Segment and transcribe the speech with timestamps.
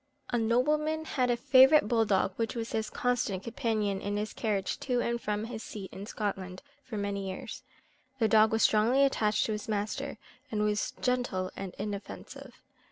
[0.31, 4.79] A nobleman had a favourite bull dog, which was his constant companion in his carriage
[4.79, 7.61] to and from his seat in Scotland for many years.
[8.17, 10.17] The dog was strongly attached to his master,
[10.49, 12.55] and was gentle and inoffensive.